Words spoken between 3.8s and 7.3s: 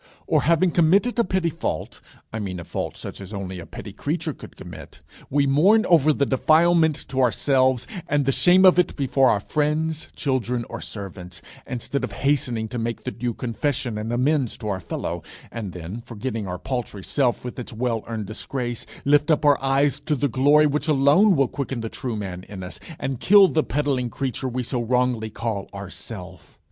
creature could commit, we mourn over the defilement to